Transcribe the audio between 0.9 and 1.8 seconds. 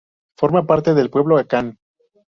del pueblo akan.